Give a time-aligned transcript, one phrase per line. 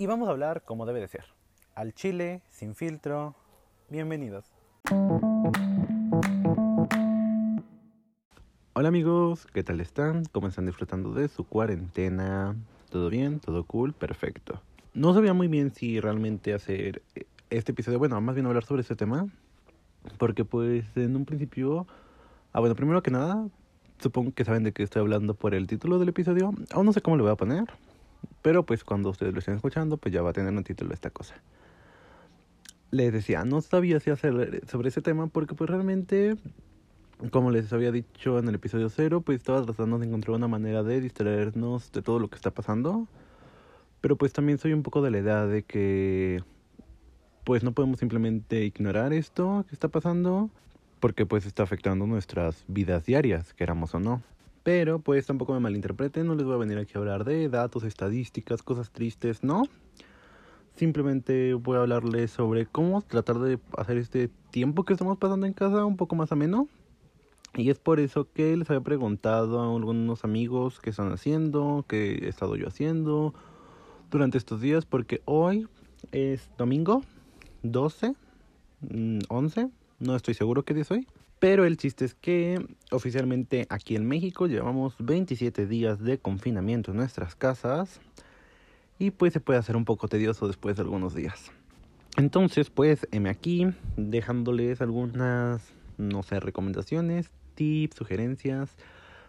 [0.00, 1.24] y vamos a hablar como debe de ser.
[1.74, 3.34] Al chile, sin filtro.
[3.90, 4.44] Bienvenidos.
[8.74, 10.24] Hola amigos, ¿qué tal están?
[10.30, 12.54] ¿Cómo están disfrutando de su cuarentena?
[12.90, 13.40] ¿Todo bien?
[13.40, 13.92] ¿Todo cool?
[13.92, 14.62] Perfecto.
[14.94, 17.02] No sabía muy bien si realmente hacer
[17.50, 19.26] este episodio, bueno, más bien hablar sobre este tema,
[20.16, 21.88] porque pues en un principio,
[22.52, 23.48] ah bueno, primero que nada,
[23.98, 27.00] supongo que saben de qué estoy hablando por el título del episodio, aún no sé
[27.00, 27.64] cómo le voy a poner,
[28.42, 31.10] pero pues cuando ustedes lo estén escuchando, pues ya va a tener un título esta
[31.10, 31.34] cosa.
[32.90, 36.36] Les decía, no sabía si hacer sobre ese tema porque pues realmente,
[37.30, 40.82] como les había dicho en el episodio cero, pues estaba tratando de encontrar una manera
[40.82, 43.06] de distraernos de todo lo que está pasando.
[44.00, 46.42] Pero pues también soy un poco de la edad de que
[47.44, 50.50] pues no podemos simplemente ignorar esto que está pasando
[51.00, 54.22] porque pues está afectando nuestras vidas diarias, queramos o no.
[54.62, 57.84] Pero pues tampoco me malinterpreten, no les voy a venir aquí a hablar de datos,
[57.84, 59.64] estadísticas, cosas tristes, no.
[60.76, 65.52] Simplemente voy a hablarles sobre cómo tratar de hacer este tiempo que estamos pasando en
[65.52, 66.68] casa un poco más ameno.
[67.54, 72.12] Y es por eso que les había preguntado a algunos amigos qué están haciendo, qué
[72.22, 73.34] he estado yo haciendo
[74.10, 75.66] durante estos días, porque hoy
[76.12, 77.02] es domingo
[77.62, 78.14] 12,
[79.28, 81.06] 11, mm, no estoy seguro qué día es hoy.
[81.38, 86.96] Pero el chiste es que oficialmente aquí en México llevamos 27 días de confinamiento en
[86.96, 88.00] nuestras casas
[88.98, 91.52] y pues se puede hacer un poco tedioso después de algunos días.
[92.16, 95.62] Entonces pues heme aquí dejándoles algunas,
[95.96, 98.76] no sé, recomendaciones, tips, sugerencias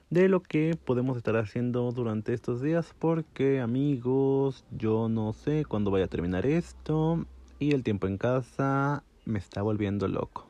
[0.09, 5.91] de lo que podemos estar haciendo durante estos días porque amigos, yo no sé cuándo
[5.91, 7.23] vaya a terminar esto
[7.59, 10.48] y el tiempo en casa me está volviendo loco.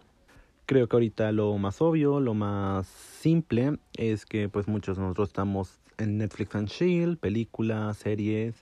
[0.70, 5.30] Creo que ahorita lo más obvio, lo más simple es que pues muchos de nosotros
[5.30, 8.53] estamos en Netflix and Chill, películas, series.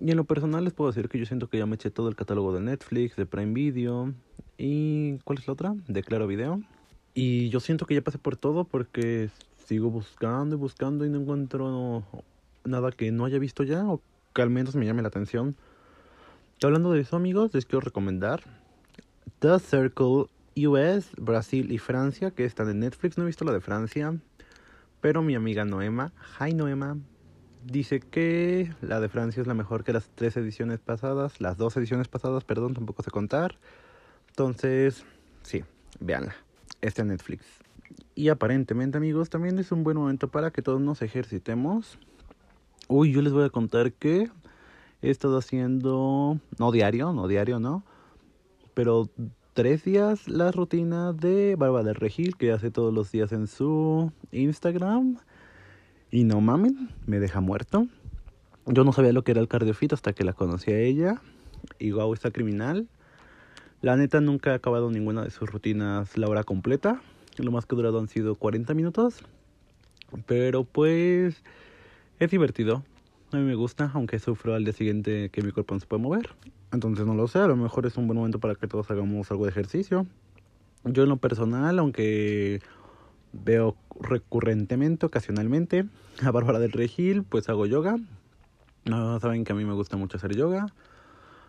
[0.00, 2.08] Y en lo personal les puedo decir que yo siento que ya me eché todo
[2.08, 4.12] el catálogo de Netflix, de Prime Video
[4.56, 5.76] y ¿cuál es la otra?
[5.86, 6.60] De Claro Video.
[7.14, 9.30] Y yo siento que ya pasé por todo porque
[9.64, 12.02] sigo buscando y buscando y no encuentro
[12.64, 14.02] nada que no haya visto ya o
[14.34, 15.54] que al menos me llame la atención.
[16.60, 18.42] Hablando de eso amigos, les quiero recomendar
[19.38, 20.24] The Circle
[20.66, 23.16] US, Brasil y Francia, que están en Netflix.
[23.16, 24.18] No he visto la de Francia,
[25.00, 26.96] pero mi amiga Noema, hi Noema,
[27.64, 31.76] dice que la de Francia es la mejor que las tres ediciones pasadas, las dos
[31.76, 33.58] ediciones pasadas, perdón, tampoco sé contar.
[34.30, 35.04] Entonces,
[35.42, 35.64] sí,
[36.00, 36.34] véanla.
[36.80, 37.44] Está en Netflix.
[38.14, 41.98] Y aparentemente, amigos, también es un buen momento para que todos nos ejercitemos.
[42.88, 44.30] Uy, yo les voy a contar que
[45.02, 47.84] he estado haciendo, no diario, no diario, no,
[48.74, 49.08] pero
[49.58, 54.12] tres días la rutina de Barba del Regil que hace todos los días en su
[54.30, 55.16] Instagram.
[56.12, 57.88] Y no mamen, me deja muerto.
[58.66, 61.20] Yo no sabía lo que era el cardiofito hasta que la conocí a ella.
[61.80, 62.86] Y wow, está criminal.
[63.82, 67.02] La neta nunca he acabado ninguna de sus rutinas la hora completa.
[67.36, 69.24] Lo más que he durado han sido 40 minutos.
[70.26, 71.42] Pero pues
[72.20, 72.84] es divertido.
[73.32, 76.02] A mí me gusta, aunque sufro al día siguiente que mi cuerpo no se puede
[76.04, 76.30] mover.
[76.72, 79.30] Entonces no lo sé, a lo mejor es un buen momento para que todos hagamos
[79.30, 80.06] algo de ejercicio.
[80.84, 82.60] Yo en lo personal, aunque
[83.32, 85.86] veo recurrentemente, ocasionalmente,
[86.22, 87.96] a Bárbara del Regil, pues hago yoga.
[88.84, 90.66] No, saben que a mí me gusta mucho hacer yoga,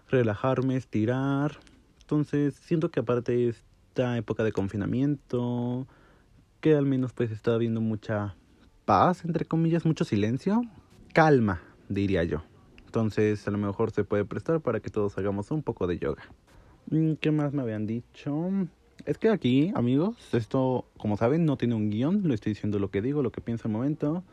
[0.09, 1.59] relajarme, estirar.
[2.01, 5.87] Entonces siento que aparte de esta época de confinamiento,
[6.59, 8.35] que al menos pues está habiendo mucha
[8.85, 10.61] paz, entre comillas, mucho silencio,
[11.13, 12.41] calma, diría yo.
[12.89, 16.23] Entonces a lo mejor se puede prestar para que todos hagamos un poco de yoga.
[16.89, 18.49] Mm, ¿Qué más me habían dicho?
[19.05, 22.27] Es que aquí, amigos, esto, como saben, no tiene un guion.
[22.27, 24.23] Lo estoy diciendo lo que digo, lo que pienso al momento.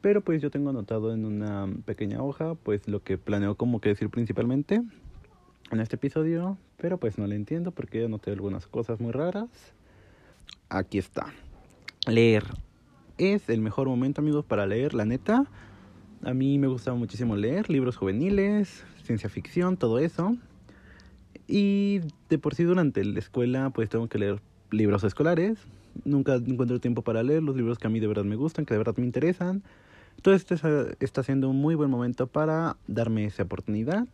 [0.00, 3.90] Pero pues yo tengo anotado en una pequeña hoja, pues lo que planeo como que
[3.90, 4.82] decir principalmente
[5.70, 6.58] en este episodio.
[6.78, 9.48] Pero pues no le entiendo porque anoté algunas cosas muy raras.
[10.70, 11.32] Aquí está.
[12.08, 12.42] Leer.
[13.16, 15.46] Es el mejor momento, amigos, para leer, la neta.
[16.22, 20.36] A mí me gusta muchísimo leer libros juveniles, ciencia ficción, todo eso.
[21.46, 25.58] Y de por sí durante la escuela pues tengo que leer libros escolares.
[26.04, 28.74] Nunca encuentro tiempo para leer los libros que a mí de verdad me gustan, que
[28.74, 29.62] de verdad me interesan.
[30.16, 34.06] Entonces este está siendo un muy buen momento para darme esa oportunidad.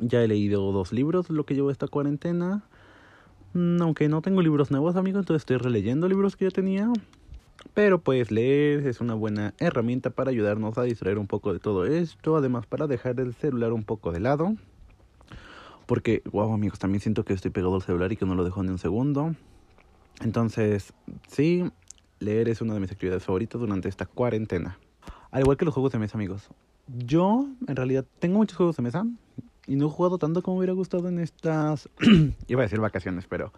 [0.00, 2.64] Ya he leído dos libros lo que llevo esta cuarentena.
[3.52, 6.90] Mm, aunque no tengo libros nuevos amigos, entonces estoy releyendo libros que ya tenía.
[7.74, 11.86] Pero pues leer es una buena herramienta para ayudarnos a distraer un poco de todo
[11.86, 14.56] esto, además para dejar el celular un poco de lado.
[15.86, 18.62] Porque, wow amigos, también siento que estoy pegado al celular y que no lo dejo
[18.62, 19.34] ni un segundo.
[20.20, 20.92] Entonces,
[21.28, 21.64] sí,
[22.20, 24.78] leer es una de mis actividades favoritas durante esta cuarentena.
[25.30, 26.48] Al igual que los juegos de mesa, amigos.
[26.86, 29.06] Yo, en realidad, tengo muchos juegos de mesa
[29.66, 31.88] y no he jugado tanto como me hubiera gustado en estas,
[32.48, 33.52] iba a decir vacaciones, pero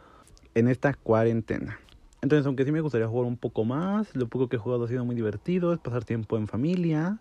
[0.54, 1.78] en esta cuarentena.
[2.24, 4.88] Entonces, aunque sí me gustaría jugar un poco más, lo poco que he jugado ha
[4.88, 7.18] sido muy divertido, es pasar tiempo en familia,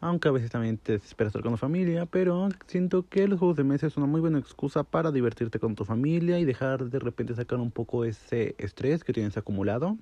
[0.00, 3.56] aunque a veces también te esperas estar con la familia, pero siento que los juegos
[3.56, 7.00] de mesa es una muy buena excusa para divertirte con tu familia y dejar de
[7.00, 9.98] repente sacar un poco ese estrés que tienes acumulado.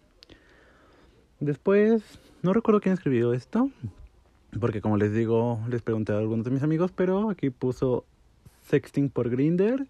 [1.39, 2.03] Después,
[2.43, 3.71] no recuerdo quién escribió esto,
[4.61, 8.05] porque como les digo, les pregunté a algunos de mis amigos, pero aquí puso
[8.69, 9.87] sexting por Grinder.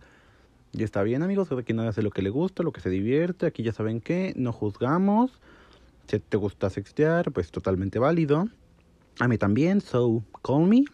[0.72, 3.46] Y está bien, amigos, cada quien hace lo que le gusta, lo que se divierte.
[3.46, 5.32] Aquí ya saben que no juzgamos.
[6.06, 8.48] Si te gusta sextear, pues totalmente válido.
[9.18, 10.84] A mí también, so call me.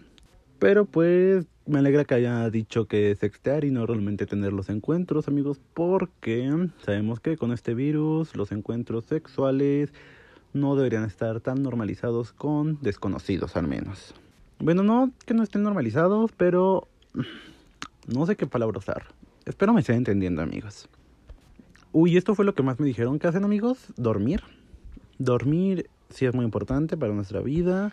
[0.59, 5.29] Pero pues me alegra que haya dicho que sextear y no realmente tener los encuentros,
[5.29, 9.93] amigos, porque sabemos que con este virus los encuentros sexuales
[10.53, 14.15] no deberían estar tan normalizados con desconocidos al menos.
[14.59, 16.89] Bueno, no que no estén normalizados, pero
[18.07, 19.07] no sé qué palabra usar.
[19.47, 20.89] Espero me estén entendiendo, amigos.
[21.93, 23.79] Uy, esto fue lo que más me dijeron que hacen, amigos.
[23.97, 24.43] Dormir.
[25.19, 27.93] Dormir sí es muy importante para nuestra vida.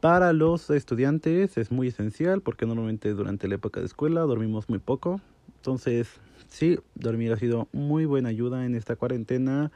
[0.00, 4.78] Para los estudiantes es muy esencial porque normalmente durante la época de escuela dormimos muy
[4.78, 5.22] poco.
[5.56, 9.72] Entonces, sí, dormir ha sido muy buena ayuda en esta cuarentena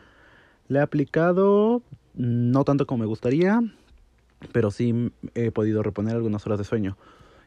[0.70, 1.82] le he aplicado,
[2.14, 3.60] no tanto como me gustaría,
[4.52, 6.96] pero sí he podido reponer algunas horas de sueño.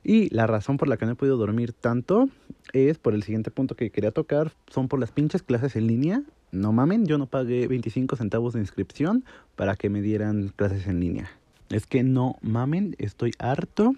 [0.04, 2.28] Y la razón por la que no he podido dormir tanto
[2.74, 6.24] es por el siguiente punto que quería tocar, son por las pinches clases en línea.
[6.52, 9.24] No mamen, yo no pagué 25 centavos de inscripción
[9.56, 11.30] para que me dieran clases en línea.
[11.70, 13.96] Es que no mamen, estoy harto.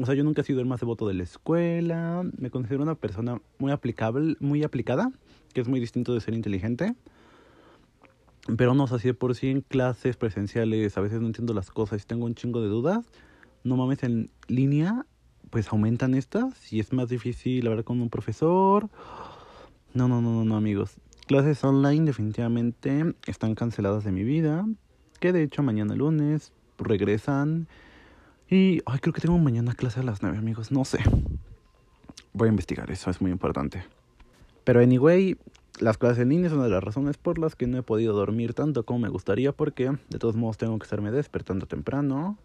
[0.00, 2.24] O sea, yo nunca he sido el más devoto de la escuela.
[2.38, 5.12] Me considero una persona muy aplicable, muy aplicada,
[5.52, 6.94] que es muy distinto de ser inteligente.
[8.56, 11.52] Pero no, o sea, si de por sí en clases presenciales a veces no entiendo
[11.52, 13.04] las cosas y tengo un chingo de dudas,
[13.62, 15.06] no mames, en línea
[15.54, 18.88] pues aumentan estas y es más difícil hablar con un profesor.
[19.92, 20.96] No, no, no, no, no, amigos.
[21.28, 24.66] Clases online definitivamente están canceladas de mi vida.
[25.20, 27.68] Que de hecho mañana lunes regresan.
[28.50, 30.72] Y, ay, creo que tengo mañana clase a las 9, amigos.
[30.72, 30.98] No sé.
[32.32, 33.84] Voy a investigar eso, es muy importante.
[34.64, 35.38] Pero anyway,
[35.78, 38.12] las clases en línea son una de las razones por las que no he podido
[38.12, 42.38] dormir tanto como me gustaría porque de todos modos tengo que estarme despertando temprano.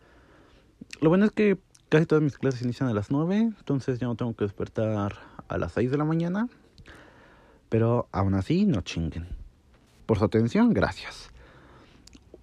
[1.01, 1.57] Lo bueno es que
[1.89, 5.15] casi todas mis clases inician a las 9, entonces ya no tengo que despertar
[5.47, 6.47] a las 6 de la mañana.
[7.69, 9.27] Pero aún así, no chinguen.
[10.05, 11.29] Por su atención, gracias.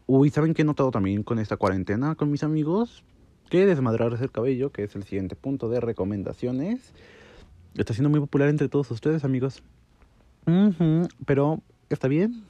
[0.07, 3.03] Uy, ¿saben qué he notado también con esta cuarentena con mis amigos?
[3.51, 6.93] Que desmadrarse el cabello, que es el siguiente punto de recomendaciones,
[7.75, 9.63] está siendo muy popular entre todos ustedes, amigos
[11.25, 12.45] pero está bien.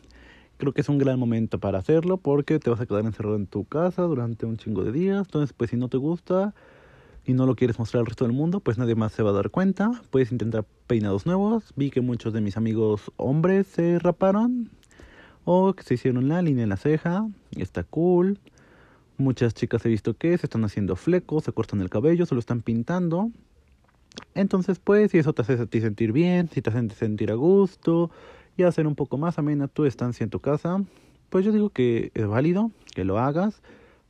[0.58, 3.46] Creo que es un gran momento para hacerlo porque te vas a quedar encerrado en
[3.46, 5.26] tu casa durante un chingo de días.
[5.26, 6.54] Entonces, pues si no te gusta
[7.26, 9.34] y no lo quieres mostrar al resto del mundo, pues nadie más se va a
[9.34, 9.90] dar cuenta.
[10.10, 11.72] Puedes intentar peinados nuevos.
[11.74, 14.70] Vi que muchos de mis amigos hombres se raparon
[15.44, 17.26] o que se hicieron la línea en la ceja.
[17.56, 18.38] Está cool.
[19.18, 22.38] Muchas chicas he visto que se están haciendo flecos, se cortan el cabello, se lo
[22.38, 23.30] están pintando.
[24.34, 28.10] Entonces, pues, si eso te hace ti sentir bien, si te hace sentir a gusto
[28.56, 30.82] y hacer un poco más amena tu estancia en tu casa,
[31.30, 33.62] pues yo digo que es válido que lo hagas.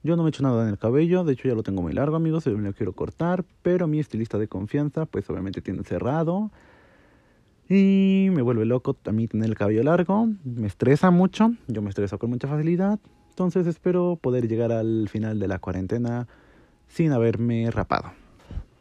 [0.06, 1.92] Yo no me he hecho nada en el cabello, de hecho ya lo tengo muy
[1.92, 6.52] largo, amigos, me lo quiero cortar, pero mi estilista de confianza, pues obviamente tiene cerrado.
[7.68, 11.88] Y me vuelve loco a mí tener el cabello largo, me estresa mucho, yo me
[11.88, 16.28] estreso con mucha facilidad, entonces espero poder llegar al final de la cuarentena
[16.86, 18.12] sin haberme rapado.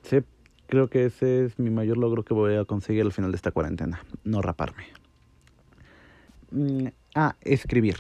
[0.04, 0.20] Sí,
[0.68, 3.52] Creo que ese es mi mayor logro que voy a conseguir al final de esta
[3.52, 4.86] cuarentena, no raparme.
[6.52, 7.98] Mm, ah, escribir.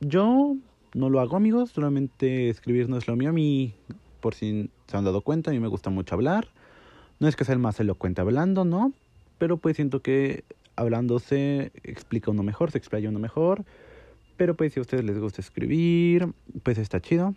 [0.00, 0.56] Yo
[0.94, 3.30] no lo hago, amigos, solamente escribir no es lo mío.
[3.30, 3.74] A mí,
[4.20, 6.48] por si se han dado cuenta, a mí me gusta mucho hablar.
[7.18, 8.92] No es que sea el más elocuente hablando, ¿no?
[9.38, 10.44] Pero pues siento que
[10.76, 13.64] hablando se explica uno mejor, se explaya uno mejor.
[14.36, 16.32] Pero pues si a ustedes les gusta escribir,
[16.62, 17.34] pues está chido.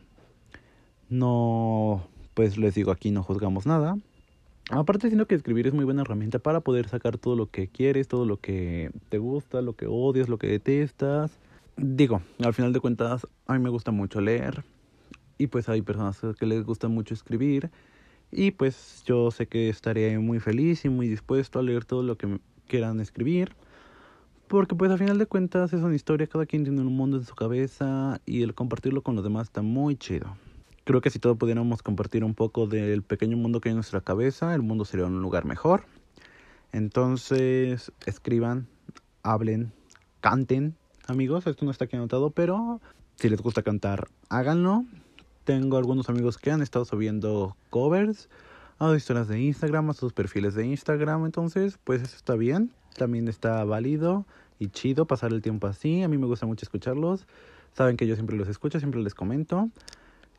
[1.10, 3.98] No pues les digo, aquí no juzgamos nada.
[4.70, 8.08] Aparte, siento que escribir es muy buena herramienta para poder sacar todo lo que quieres,
[8.08, 11.40] todo lo que te gusta, lo que odias, lo que detestas.
[11.78, 14.64] Digo, al final de cuentas, a mí me gusta mucho leer.
[15.38, 17.70] Y pues hay personas que les gusta mucho escribir.
[18.32, 22.18] Y pues yo sé que estaré muy feliz y muy dispuesto a leer todo lo
[22.18, 23.56] que quieran escribir.
[24.48, 27.26] Porque pues al final de cuentas es una historia, cada quien tiene un mundo en
[27.26, 30.38] su cabeza y el compartirlo con los demás está muy chido.
[30.86, 34.02] Creo que si todos pudiéramos compartir un poco del pequeño mundo que hay en nuestra
[34.02, 35.86] cabeza, el mundo sería un lugar mejor.
[36.72, 38.68] Entonces, escriban,
[39.24, 39.74] hablen,
[40.22, 40.76] canten,
[41.10, 41.48] amigos.
[41.48, 42.82] Esto no está aquí anotado, pero
[43.16, 44.86] si les gusta cantar, háganlo.
[45.44, 48.30] tengo algunos amigos que han estado subiendo covers
[48.80, 51.26] a historias de Instagram, a sus perfiles de Instagram.
[51.26, 52.72] Entonces, pues eso está bien.
[52.98, 54.26] También está válido
[54.60, 56.04] y chido pasar el tiempo así.
[56.04, 57.28] A mí me gusta mucho escucharlos.
[57.74, 59.70] Saben que yo siempre los escucho, siempre les comento.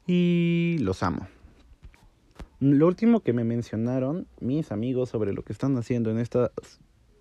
[0.07, 1.29] Y los amo.
[2.61, 6.51] Lo último que me mencionaron mis amigos sobre lo que están haciendo en estas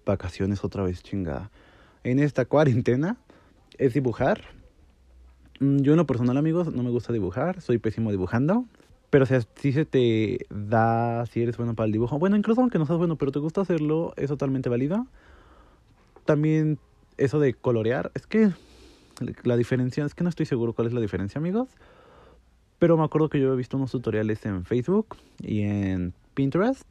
[0.06, 1.52] vacaciones otra vez chingada.
[2.04, 3.18] En esta cuarentena
[3.78, 4.42] es dibujar.
[5.60, 8.66] Mm, yo en lo personal, amigos, no me gusta dibujar, soy pésimo dibujando.
[9.10, 12.62] Pero o sea, si se te da, si eres bueno para el dibujo, bueno, incluso
[12.62, 15.08] aunque no seas bueno, pero te gusta hacerlo, es totalmente válido.
[16.26, 16.80] También
[17.18, 18.52] eso de colorear, es que
[19.44, 21.70] la diferencia, es que no estoy seguro cuál es la diferencia, amigos.
[22.80, 26.84] Pero me acuerdo que yo he visto unos tutoriales en Facebook y en Pinterest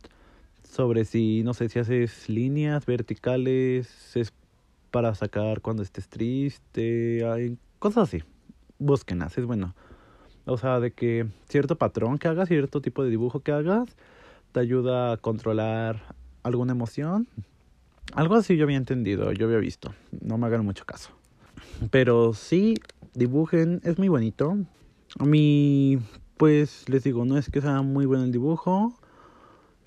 [0.62, 4.32] sobre si, no sé, si haces líneas verticales, es
[4.94, 8.22] para sacar cuando estés triste, hay cosas así.
[8.78, 9.74] Búsquenlas, es bueno.
[10.44, 13.88] O sea, de que cierto patrón que hagas, cierto tipo de dibujo que hagas,
[14.52, 17.26] te ayuda a controlar alguna emoción.
[18.12, 19.92] Algo así yo había entendido, yo había visto.
[20.20, 21.10] No me hagan mucho caso.
[21.90, 22.76] Pero sí,
[23.14, 24.56] dibujen, es muy bonito.
[25.18, 25.98] A mí,
[26.36, 28.94] pues les digo, no es que sea muy bueno el dibujo.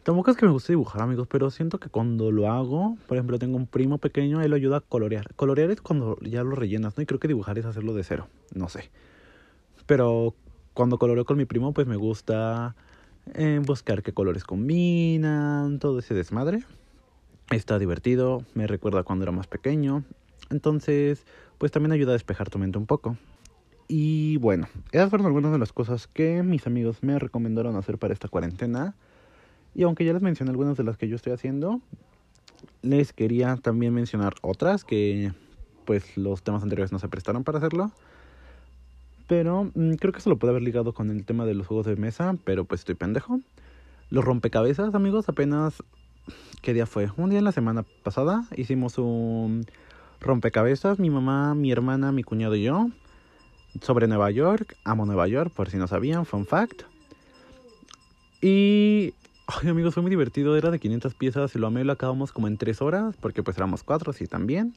[0.08, 3.38] Tampoco es que me guste dibujar, amigos, pero siento que cuando lo hago, por ejemplo,
[3.40, 5.36] tengo un primo pequeño, él lo ayuda a colorear.
[5.36, 7.04] Colorear es cuando ya lo rellenas, ¿no?
[7.04, 8.90] Y creo que dibujar es hacerlo de cero, no sé.
[9.86, 10.34] Pero
[10.74, 12.74] cuando coloreo con mi primo, pues me gusta
[13.34, 16.64] eh, buscar qué colores combinan, todo ese desmadre.
[17.50, 20.06] Está divertido, me recuerda cuando era más pequeño.
[20.50, 21.26] Entonces,
[21.58, 23.18] pues también ayuda a despejar tu mente un poco.
[23.90, 28.14] Y bueno, esas fueron algunas de las cosas que mis amigos me recomendaron hacer para
[28.14, 28.96] esta cuarentena.
[29.78, 31.82] Y aunque ya les mencioné algunas de las que yo estoy haciendo,
[32.82, 35.32] les quería también mencionar otras que
[35.86, 37.92] pues los temas anteriores no se prestaron para hacerlo.
[39.28, 41.86] Pero mm, creo que eso lo puede haber ligado con el tema de los juegos
[41.86, 43.40] de mesa, pero pues estoy pendejo.
[44.10, 45.84] Los rompecabezas, amigos, apenas...
[46.64, 47.10] ¿Qué día fue?
[47.16, 49.64] Un día en la semana pasada hicimos un
[50.20, 52.90] rompecabezas, mi mamá, mi hermana, mi cuñado y yo,
[53.82, 54.76] sobre Nueva York.
[54.84, 56.82] Amo Nueva York, por si no sabían, fun fact.
[58.42, 59.14] Y...
[59.48, 62.48] Ay, amigos, fue muy divertido, era de 500 piezas y lo amé, lo acabamos como
[62.48, 64.76] en 3 horas, porque pues éramos 4, sí, también.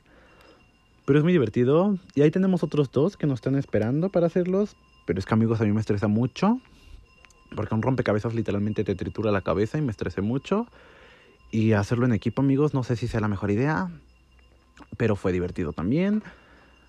[1.04, 1.98] Pero es muy divertido.
[2.14, 4.76] Y ahí tenemos otros dos que nos están esperando para hacerlos.
[5.06, 6.60] Pero es que amigos, a mí me estresa mucho.
[7.56, 10.68] Porque un rompecabezas literalmente te tritura la cabeza y me estresé mucho.
[11.50, 13.90] Y hacerlo en equipo, amigos, no sé si sea la mejor idea.
[14.96, 16.22] Pero fue divertido también.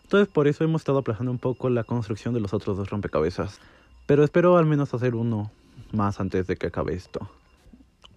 [0.03, 3.59] Entonces por eso hemos estado aplazando un poco la construcción de los otros dos rompecabezas.
[4.05, 5.49] Pero espero al menos hacer uno
[5.93, 7.27] más antes de que acabe esto.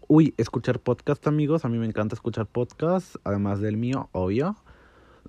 [0.06, 1.64] Uy, escuchar podcast amigos.
[1.64, 3.16] A mí me encanta escuchar podcast.
[3.24, 4.54] Además del mío, obvio.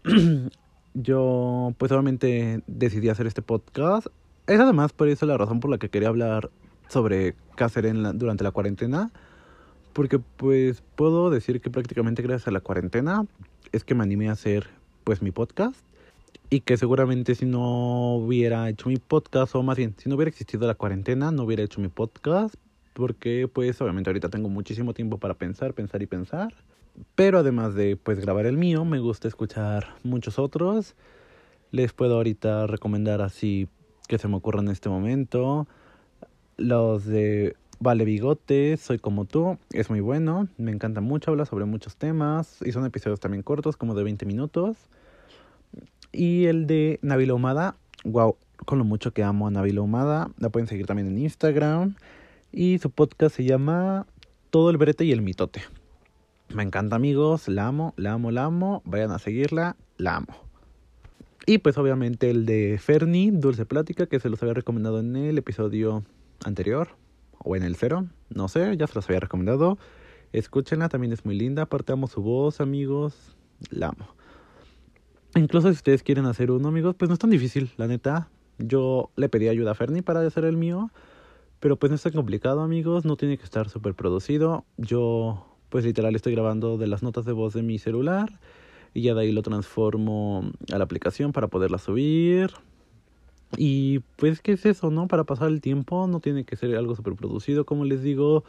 [0.93, 4.07] yo pues obviamente decidí hacer este podcast.
[4.47, 6.49] Es además por eso la razón por la que quería hablar
[6.89, 9.11] sobre qué hacer en durante la cuarentena.
[9.93, 13.25] Porque pues puedo decir que prácticamente gracias a la cuarentena
[13.71, 14.67] es que me animé a hacer
[15.05, 15.85] pues mi podcast.
[16.49, 20.29] Y que seguramente si no hubiera hecho mi podcast, o más bien, si no hubiera
[20.29, 22.55] existido la cuarentena, no hubiera hecho mi podcast.
[22.95, 26.53] Porque pues obviamente ahorita tengo muchísimo tiempo para pensar, pensar y pensar.
[27.15, 30.95] Pero además de pues grabar el mío, me gusta escuchar muchos otros.
[31.71, 33.67] Les puedo ahorita recomendar así
[34.07, 35.67] que se me ocurra en este momento.
[36.55, 41.65] Los de Vale Bigote, Soy como tú, es muy bueno, me encanta mucho, habla sobre
[41.65, 44.77] muchos temas y son episodios también cortos, como de 20 minutos.
[46.13, 47.75] Y el de Navila Humada,
[48.05, 51.95] wow, con lo mucho que amo a Navila Humada, la pueden seguir también en Instagram.
[52.57, 54.07] Y su podcast se llama
[54.49, 55.61] Todo el Brete y el Mitote.
[56.53, 58.81] Me encanta amigos, la amo, la amo, la amo.
[58.85, 60.33] Vayan a seguirla, la amo.
[61.45, 65.37] Y pues obviamente el de Fernie, Dulce Plática, que se los había recomendado en el
[65.37, 66.05] episodio
[66.45, 66.91] anterior.
[67.39, 69.77] O en el cero, no sé, ya se los había recomendado.
[70.31, 71.63] Escúchenla, también es muy linda.
[71.63, 73.35] Aparte amo su voz, amigos.
[73.69, 74.07] La amo.
[75.35, 78.29] Incluso si ustedes quieren hacer uno, amigos, pues no es tan difícil, la neta.
[78.59, 80.89] Yo le pedí ayuda a Fernie para hacer el mío.
[81.59, 83.05] Pero pues no es tan complicado, amigos.
[83.05, 84.65] No tiene que estar súper producido.
[84.77, 88.39] Yo pues literal estoy grabando de las notas de voz de mi celular
[88.93, 92.51] y ya de ahí lo transformo a la aplicación para poderla subir.
[93.57, 95.07] Y pues, ¿qué es eso, no?
[95.07, 98.43] Para pasar el tiempo, no tiene que ser algo super producido, como les digo.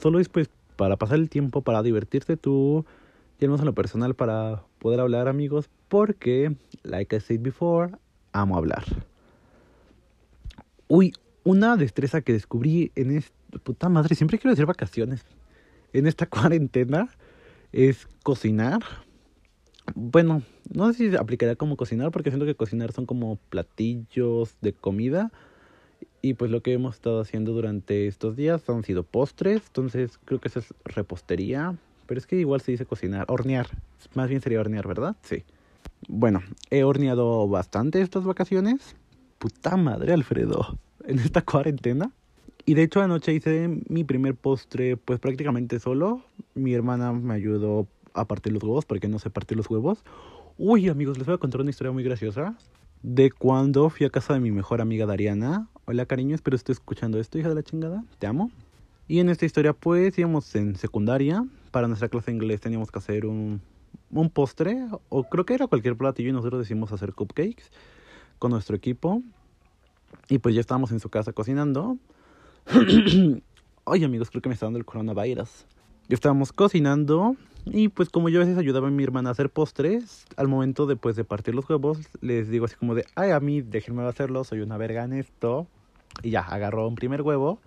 [0.00, 2.84] Solo es pues para pasar el tiempo, para divertirte tú.
[3.38, 7.92] Y además en lo personal para poder hablar, amigos, porque, like I said before,
[8.32, 8.84] amo hablar.
[10.88, 11.12] Uy,
[11.44, 15.24] una destreza que descubrí en esta puta madre, siempre quiero decir vacaciones
[15.92, 17.08] en esta cuarentena
[17.72, 18.80] es cocinar.
[19.94, 20.42] Bueno,
[20.72, 25.32] no sé si aplicaría como cocinar, porque siento que cocinar son como platillos de comida.
[26.22, 30.38] Y pues lo que hemos estado haciendo durante estos días han sido postres, entonces creo
[30.38, 33.68] que eso es repostería, pero es que igual se dice cocinar, hornear,
[34.14, 35.16] más bien sería hornear, ¿verdad?
[35.22, 35.44] Sí.
[36.08, 38.96] Bueno, he horneado bastante estas vacaciones.
[39.38, 40.78] Puta madre, Alfredo,
[41.10, 42.12] en esta cuarentena.
[42.66, 46.22] Y de hecho anoche hice mi primer postre pues prácticamente solo.
[46.54, 50.04] Mi hermana me ayudó a partir los huevos porque no sé partir los huevos.
[50.58, 52.54] Uy amigos, les voy a contar una historia muy graciosa
[53.02, 55.68] de cuando fui a casa de mi mejor amiga Dariana.
[55.86, 58.04] Hola cariño, espero estés escuchando esto, hija de la chingada.
[58.18, 58.50] Te amo.
[59.08, 61.44] Y en esta historia pues íbamos en secundaria.
[61.70, 63.60] Para nuestra clase de inglés teníamos que hacer un,
[64.10, 64.86] un postre.
[65.08, 67.64] O creo que era cualquier platillo y nosotros decidimos hacer cupcakes
[68.38, 69.22] con nuestro equipo.
[70.28, 71.98] Y pues ya estábamos en su casa cocinando.
[73.86, 75.66] Ay amigos, creo que me está dando el coronavirus.
[76.08, 77.36] Ya estábamos cocinando
[77.66, 80.86] y pues como yo a veces ayudaba a mi hermana a hacer postres, al momento
[80.86, 84.02] de, pues, de partir los huevos, les digo así como de, ay, a mí déjenme
[84.04, 85.66] hacerlo, soy una verga en esto.
[86.22, 87.60] Y ya, agarró un primer huevo.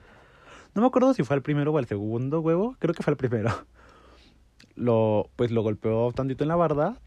[0.76, 3.18] No me acuerdo si fue el primero o el segundo huevo, creo que fue el
[3.18, 3.52] primero.
[4.76, 6.98] Lo, pues lo golpeó tantito en la barda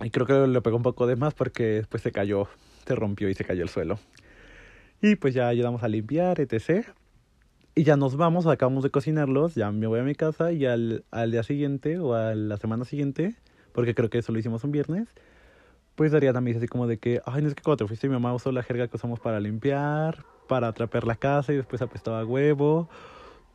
[0.00, 2.46] y creo que le pegó un poco de más porque después se cayó,
[2.86, 3.98] se rompió y se cayó el suelo.
[5.00, 6.86] Y pues ya ayudamos a limpiar, etc.
[7.74, 11.04] Y ya nos vamos, acabamos de cocinarlos, ya me voy a mi casa y al,
[11.10, 13.36] al día siguiente o a la semana siguiente,
[13.72, 15.08] porque creo que eso lo hicimos un viernes,
[15.98, 18.12] pues Daría también así como de que, ay, no es que cuando te fuiste mi
[18.12, 22.24] mamá usó la jerga que usamos para limpiar, para trapear la casa y después apestaba
[22.24, 22.88] huevo.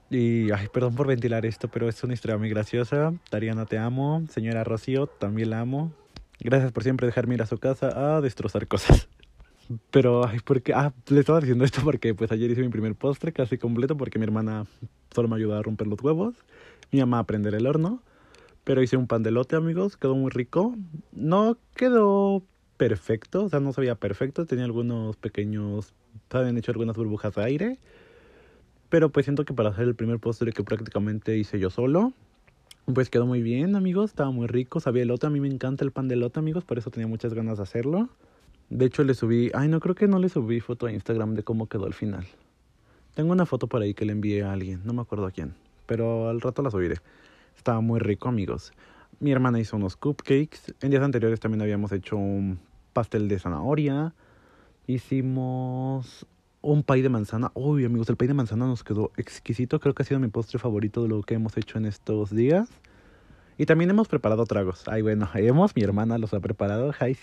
[0.09, 3.13] Y, ay, perdón por ventilar esto, pero es una historia muy graciosa.
[3.31, 4.23] Dariana, te amo.
[4.29, 5.93] Señora Rocío, también la amo.
[6.41, 9.07] Gracias por siempre dejarme ir a su casa a destrozar cosas.
[9.91, 13.31] Pero, ay, porque, ah, le estaba diciendo esto porque pues ayer hice mi primer postre
[13.31, 14.65] casi completo porque mi hermana
[15.13, 16.35] solo me ayudó a romper los huevos,
[16.91, 18.01] mi mamá a prender el horno,
[18.63, 20.75] pero hice un pan de lote, amigos, quedó muy rico.
[21.11, 22.43] No quedó
[22.77, 25.93] perfecto, o sea, no sabía perfecto, tenía algunos pequeños,
[26.29, 27.79] habían hecho algunas burbujas de aire,
[28.89, 32.13] pero pues siento que para hacer el primer postre que prácticamente hice yo solo,
[32.93, 35.91] pues quedó muy bien, amigos, estaba muy rico, sabía elote, a mí me encanta el
[35.91, 38.09] pan de lote, amigos, por eso tenía muchas ganas de hacerlo.
[38.73, 39.51] De hecho, le subí.
[39.53, 42.25] Ay, no creo que no le subí foto a Instagram de cómo quedó al final.
[43.13, 45.53] Tengo una foto por ahí que le envié a alguien, no me acuerdo a quién.
[45.85, 46.97] Pero al rato la subiré.
[47.55, 48.73] Estaba muy rico, amigos.
[49.19, 50.73] Mi hermana hizo unos cupcakes.
[50.81, 52.57] En días anteriores también habíamos hecho un
[52.93, 54.15] pastel de zanahoria.
[54.87, 56.25] Hicimos
[56.61, 57.51] un pay de manzana.
[57.53, 59.79] Uy, amigos, el pay de manzana nos quedó exquisito.
[59.79, 62.69] Creo que ha sido mi postre favorito de lo que hemos hecho en estos días.
[63.59, 64.87] Y también hemos preparado tragos.
[64.87, 66.91] Ay, bueno, hemos, mi hermana los ha preparado.
[66.99, 67.15] Hi.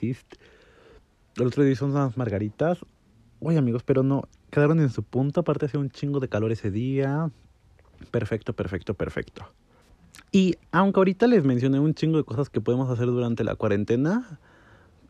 [1.37, 2.79] El otro día hizo unas margaritas.
[3.40, 4.25] Uy, amigos, pero no.
[4.51, 5.40] Quedaron en su punto.
[5.40, 7.31] Aparte, hacía un chingo de calor ese día.
[8.11, 9.47] Perfecto, perfecto, perfecto.
[10.33, 14.38] Y aunque ahorita les mencioné un chingo de cosas que podemos hacer durante la cuarentena,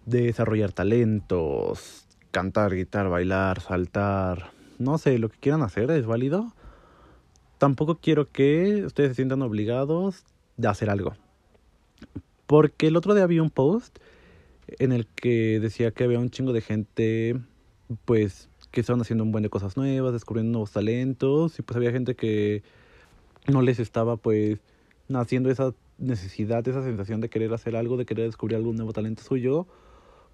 [0.07, 6.53] desarrollar talentos, cantar, guitar, bailar, saltar, no sé, lo que quieran hacer es válido.
[7.59, 10.25] Tampoco quiero que ustedes se sientan obligados
[10.57, 11.15] de hacer algo.
[12.47, 13.99] Porque el otro día vi un post
[14.79, 17.37] en el que decía que había un chingo de gente,
[18.05, 21.93] pues, que estaban haciendo un buen de cosas nuevas, descubriendo nuevos talentos, y pues había
[21.93, 22.63] gente que
[23.47, 24.61] no les estaba, pues,
[25.09, 29.23] naciendo esa necesidad, esa sensación de querer hacer algo, de querer descubrir algún nuevo talento
[29.23, 29.67] suyo,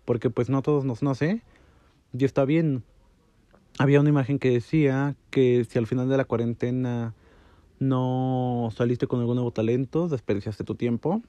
[0.04, 1.42] porque pues no todos nos nace,
[2.16, 2.82] y está bien.
[3.78, 7.14] Había una imagen que decía que si al final de la cuarentena
[7.78, 11.22] no saliste con algún nuevo talento, desperdiciaste tu tiempo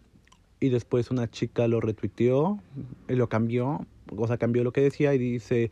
[0.60, 2.60] y después una chica lo retuiteó
[3.08, 5.72] y lo cambió, o sea, cambió lo que decía y dice,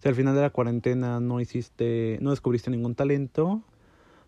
[0.00, 3.62] si al final de la cuarentena no hiciste, no descubriste ningún talento,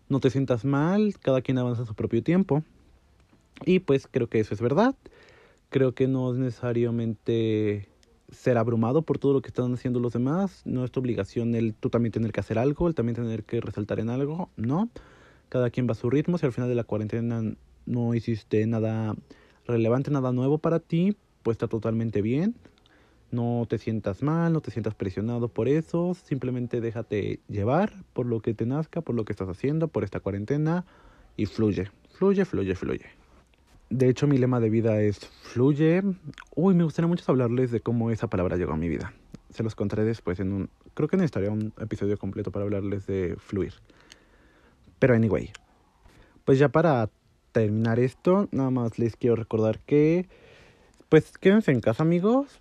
[0.09, 2.63] no te sientas mal, cada quien avanza a su propio tiempo.
[3.65, 4.95] Y pues creo que eso es verdad.
[5.69, 7.87] Creo que no es necesariamente
[8.31, 10.61] ser abrumado por todo lo que están haciendo los demás.
[10.65, 13.61] No es tu obligación el tú también tener que hacer algo, el también tener que
[13.61, 14.49] resaltar en algo.
[14.57, 14.89] No.
[15.49, 16.37] Cada quien va a su ritmo.
[16.37, 17.41] Si al final de la cuarentena
[17.85, 19.15] no hiciste nada
[19.67, 22.55] relevante, nada nuevo para ti, pues está totalmente bien.
[23.31, 28.39] No te sientas mal, no te sientas presionado por eso, simplemente déjate llevar por lo
[28.41, 30.85] que te nazca, por lo que estás haciendo, por esta cuarentena
[31.35, 33.05] y fluye, fluye, fluye, fluye.
[33.89, 36.01] De hecho, mi lema de vida es fluye.
[36.55, 39.13] Uy, me gustaría mucho hablarles de cómo esa palabra llegó a mi vida.
[39.49, 40.69] Se los contaré después en un...
[40.95, 43.73] Creo que necesitaría un episodio completo para hablarles de fluir.
[44.97, 45.51] Pero anyway.
[46.45, 47.09] Pues ya para
[47.61, 50.27] terminar esto, nada más les quiero recordar que,
[51.07, 52.59] pues quédense en casa amigos,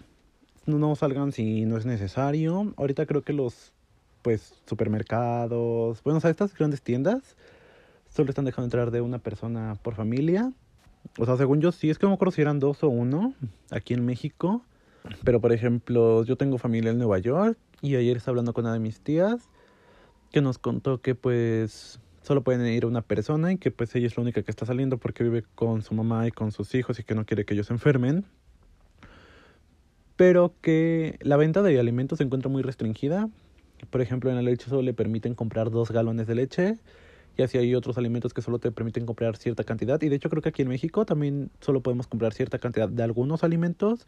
[0.66, 2.72] no salgan si no es necesario.
[2.76, 3.72] Ahorita creo que los,
[4.22, 7.36] pues, supermercados, bueno, o sea, estas grandes tiendas,
[8.08, 10.52] solo están dejando entrar de una persona por familia.
[11.18, 13.34] O sea, según yo sí, es que no me acuerdo si eran dos o uno
[13.72, 14.62] aquí en México.
[15.24, 18.72] Pero por ejemplo, yo tengo familia en Nueva York y ayer estaba hablando con una
[18.72, 19.48] de mis tías
[20.30, 24.16] que nos contó que pues solo pueden ir una persona y que pues ella es
[24.16, 27.04] la única que está saliendo porque vive con su mamá y con sus hijos y
[27.04, 28.24] que no quiere que ellos se enfermen.
[30.16, 33.28] Pero que la venta de alimentos se encuentra muy restringida.
[33.90, 36.78] Por ejemplo, en la leche solo le permiten comprar dos galones de leche
[37.36, 40.00] y así hay otros alimentos que solo te permiten comprar cierta cantidad.
[40.00, 43.02] Y de hecho creo que aquí en México también solo podemos comprar cierta cantidad de
[43.02, 44.06] algunos alimentos,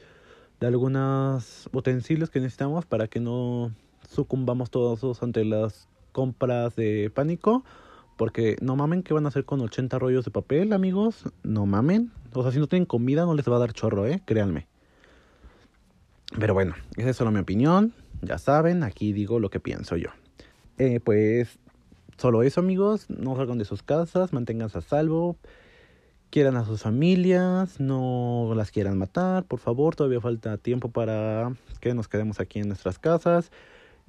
[0.59, 3.73] de algunos utensilios que necesitamos para que no
[4.09, 7.63] sucumbamos todos ante las compras de pánico.
[8.17, 11.25] Porque no mamen que van a hacer con 80 rollos de papel, amigos.
[11.43, 12.13] No mamen.
[12.33, 14.23] O sea, si no tienen comida no les va a dar chorro, eh.
[14.25, 14.67] Créanme.
[16.39, 17.93] Pero bueno, esa es solo mi opinión.
[18.23, 20.09] Ya saben, aquí digo lo que pienso yo.
[20.79, 21.59] Eh, pues
[22.17, 23.11] Solo eso, amigos.
[23.11, 25.37] No salgan de sus casas, manténganse a salvo.
[26.31, 29.95] Quieran a sus familias, no las quieran matar, por favor.
[29.95, 33.53] Todavía falta tiempo para que nos quedemos aquí en nuestras casas.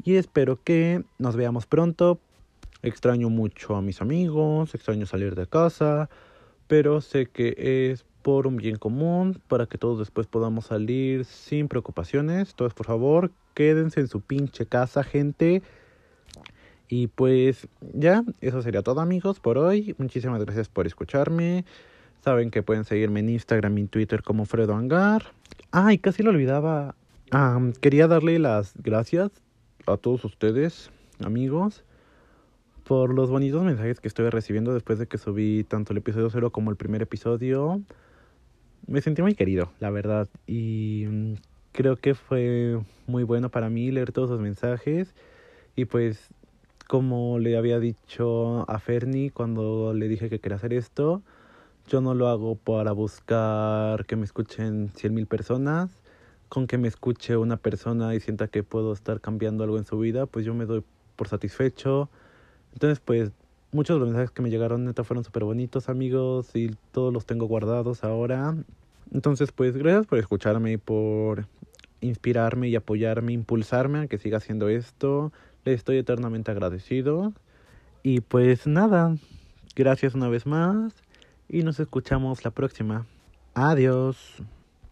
[0.01, 2.19] Y espero que nos veamos pronto.
[2.81, 6.09] Extraño mucho a mis amigos, extraño salir de casa,
[6.67, 11.69] pero sé que es por un bien común, para que todos después podamos salir sin
[11.69, 12.49] preocupaciones.
[12.49, 15.61] Entonces, por favor, quédense en su pinche casa, gente.
[16.89, 19.95] Y pues ya, eso sería todo amigos por hoy.
[19.97, 21.65] Muchísimas gracias por escucharme.
[22.21, 25.23] Saben que pueden seguirme en Instagram y en Twitter como Fredo Angar.
[25.71, 26.95] Ay, casi lo olvidaba.
[27.79, 29.31] quería darle las gracias
[29.85, 30.91] a todos ustedes,
[31.23, 31.83] amigos,
[32.87, 36.51] por los bonitos mensajes que estoy recibiendo después de que subí tanto el episodio cero
[36.51, 37.81] como el primer episodio.
[38.87, 40.29] Me sentí muy querido, la verdad.
[40.47, 41.33] Y mm,
[41.73, 45.13] creo que fue muy bueno para mí leer todos los mensajes.
[45.75, 46.33] Y pues
[46.87, 51.21] como le había dicho a Fernie cuando le dije que quería hacer esto,
[51.87, 55.91] yo no lo hago para buscar que me escuchen cien mil personas.
[56.47, 59.99] Con que me escuche una persona y sienta que puedo estar cambiando algo en su
[59.99, 60.85] vida, pues yo me doy
[61.17, 62.09] por satisfecho.
[62.77, 63.31] Entonces, pues
[63.71, 67.25] muchos de los mensajes que me llegaron neta fueron súper bonitos, amigos, y todos los
[67.25, 68.55] tengo guardados ahora.
[69.11, 71.47] Entonces, pues gracias por escucharme y por
[72.01, 75.31] inspirarme y apoyarme, impulsarme a que siga haciendo esto
[75.73, 77.33] estoy eternamente agradecido.
[78.03, 79.15] Y pues nada,
[79.75, 80.93] gracias una vez más
[81.49, 83.05] y nos escuchamos la próxima.
[83.53, 84.41] Adiós.